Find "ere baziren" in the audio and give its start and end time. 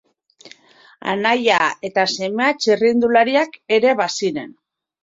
3.79-4.55